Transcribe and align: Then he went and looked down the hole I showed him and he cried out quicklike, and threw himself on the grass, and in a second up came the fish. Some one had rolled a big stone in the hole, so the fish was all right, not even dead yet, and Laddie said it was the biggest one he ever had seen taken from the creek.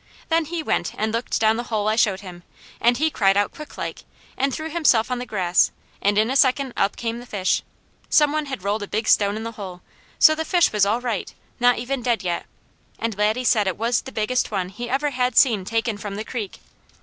Then 0.29 0.45
he 0.45 0.63
went 0.63 0.95
and 0.97 1.11
looked 1.13 1.39
down 1.39 1.57
the 1.57 1.65
hole 1.69 1.87
I 1.87 1.95
showed 1.95 2.21
him 2.21 2.41
and 2.79 2.97
he 2.97 3.11
cried 3.11 3.37
out 3.37 3.51
quicklike, 3.53 4.03
and 4.35 4.51
threw 4.51 4.67
himself 4.71 5.11
on 5.11 5.19
the 5.19 5.27
grass, 5.27 5.69
and 6.01 6.17
in 6.17 6.31
a 6.31 6.35
second 6.35 6.73
up 6.75 6.95
came 6.95 7.19
the 7.19 7.25
fish. 7.27 7.61
Some 8.09 8.31
one 8.31 8.47
had 8.47 8.63
rolled 8.63 8.81
a 8.81 8.87
big 8.87 9.07
stone 9.07 9.37
in 9.37 9.43
the 9.43 9.51
hole, 9.51 9.81
so 10.17 10.33
the 10.33 10.43
fish 10.43 10.73
was 10.73 10.87
all 10.87 11.01
right, 11.01 11.31
not 11.59 11.77
even 11.77 12.01
dead 12.01 12.23
yet, 12.23 12.47
and 12.97 13.15
Laddie 13.15 13.43
said 13.43 13.67
it 13.67 13.77
was 13.77 14.01
the 14.01 14.11
biggest 14.11 14.49
one 14.49 14.69
he 14.69 14.89
ever 14.89 15.11
had 15.11 15.37
seen 15.37 15.65
taken 15.65 15.99
from 15.99 16.15
the 16.15 16.25
creek. 16.25 16.57